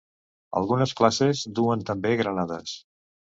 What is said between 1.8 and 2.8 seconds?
també granades.